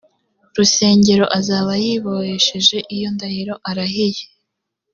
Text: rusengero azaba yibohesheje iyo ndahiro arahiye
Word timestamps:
rusengero 0.55 1.25
azaba 1.37 1.71
yibohesheje 1.83 2.77
iyo 2.95 3.07
ndahiro 3.15 3.53
arahiye 3.69 4.23